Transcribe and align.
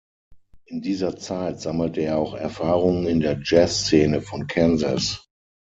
In 0.65 0.81
dieser 0.81 1.15
Zeit 1.15 1.61
sammelt 1.61 1.95
er 1.95 2.17
auch 2.17 2.33
Erfahrungen 2.33 3.05
in 3.05 3.19
der 3.19 3.39
Jazz-Szene 3.39 4.23
von 4.23 4.47
Kansas. 4.47 5.27